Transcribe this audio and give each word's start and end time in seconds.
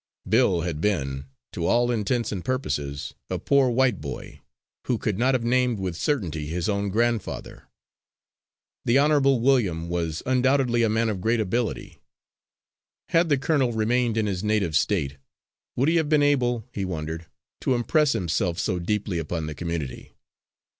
Bill 0.27 0.61
had 0.61 0.81
been, 0.81 1.25
to 1.51 1.67
all 1.67 1.91
intents 1.91 2.31
and 2.31 2.43
purposes, 2.43 3.13
a 3.29 3.37
poor 3.37 3.69
white 3.69 4.01
boy; 4.01 4.41
who 4.87 4.97
could 4.97 5.19
not 5.19 5.35
have 5.35 5.43
named 5.43 5.77
with 5.77 5.95
certainty 5.95 6.47
his 6.47 6.67
own 6.67 6.89
grandfather. 6.89 7.65
The 8.83 8.97
Honourable 8.97 9.41
William 9.41 9.89
was 9.89 10.23
undoubtedly 10.25 10.81
a 10.81 10.89
man 10.89 11.07
of 11.07 11.21
great 11.21 11.39
ability. 11.39 11.99
Had 13.09 13.29
the 13.29 13.37
colonel 13.37 13.73
remained 13.73 14.17
in 14.17 14.25
his 14.25 14.43
native 14.43 14.75
State, 14.75 15.17
would 15.75 15.87
he 15.87 15.97
have 15.97 16.09
been 16.09 16.23
able, 16.23 16.65
he 16.73 16.83
wondered, 16.83 17.27
to 17.59 17.75
impress 17.75 18.13
himself 18.13 18.57
so 18.57 18.79
deeply 18.79 19.19
upon 19.19 19.45
the 19.45 19.53
community? 19.53 20.13